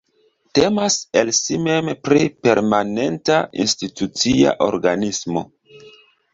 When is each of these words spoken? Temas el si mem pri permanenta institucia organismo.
Temas 0.59 0.95
el 1.21 1.29
si 1.39 1.59
mem 1.65 1.91
pri 2.07 2.25
permanenta 2.49 3.39
institucia 3.67 4.57
organismo. 4.73 5.49